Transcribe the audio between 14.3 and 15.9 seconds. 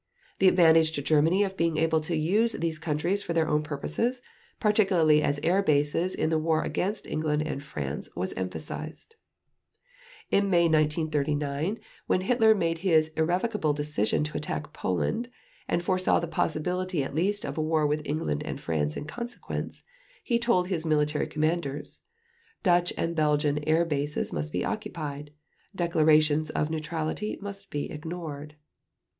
attack Poland, and